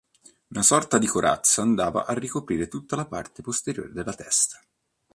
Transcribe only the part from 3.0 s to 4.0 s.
parte posteriore